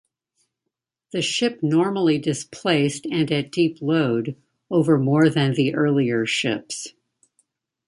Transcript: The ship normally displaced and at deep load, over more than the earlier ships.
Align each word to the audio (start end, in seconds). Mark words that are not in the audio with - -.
The 1.11 1.21
ship 1.21 1.59
normally 1.61 2.17
displaced 2.17 3.05
and 3.11 3.31
at 3.31 3.51
deep 3.51 3.83
load, 3.83 4.35
over 4.71 4.97
more 4.97 5.29
than 5.29 5.53
the 5.53 5.75
earlier 5.75 6.25
ships. 6.25 6.95